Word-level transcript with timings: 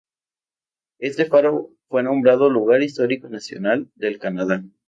Este 0.97 1.25
faro 1.25 1.69
fue 1.87 2.01
nombrado 2.01 2.49
Lugar 2.49 2.81
Histórico 2.81 3.29
Nacional 3.29 3.91
del 3.93 4.17
Canadá. 4.17 4.63